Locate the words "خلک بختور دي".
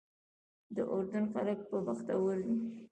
1.33-2.55